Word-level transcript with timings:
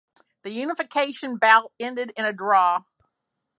The 0.41 0.49
unification 0.49 1.37
bout 1.37 1.73
ended 1.79 2.11
in 2.17 2.25
a 2.25 2.33
draw. 2.33 2.85